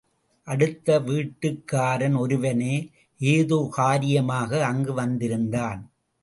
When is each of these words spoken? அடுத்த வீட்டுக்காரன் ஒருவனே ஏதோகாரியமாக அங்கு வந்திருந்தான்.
அடுத்த 0.47 0.99
வீட்டுக்காரன் 0.99 2.15
ஒருவனே 2.15 2.75
ஏதோகாரியமாக 3.19 4.61
அங்கு 4.61 4.93
வந்திருந்தான். 4.93 5.81